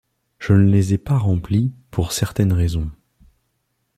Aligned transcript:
Je 0.39 0.53
ne 0.53 0.67
les 0.67 0.95
ai 0.95 0.97
pas 0.97 1.19
remplies 1.19 1.71
pour 1.91 2.11
certaines 2.11 2.53
raisons. 2.53 2.89